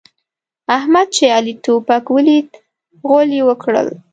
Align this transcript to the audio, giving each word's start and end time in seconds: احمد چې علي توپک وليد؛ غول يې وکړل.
احمد 0.77 1.07
چې 1.15 1.23
علي 1.35 1.53
توپک 1.65 2.03
وليد؛ 2.15 2.49
غول 3.05 3.29
يې 3.37 3.43
وکړل. 3.49 3.87